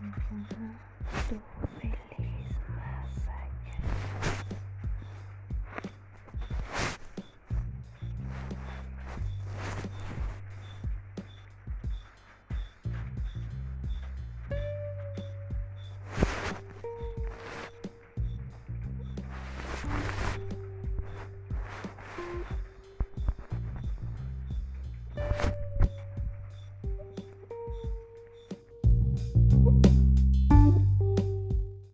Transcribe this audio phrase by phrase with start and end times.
[0.00, 0.80] 嗯嗯嗯，
[29.70, 30.57] Música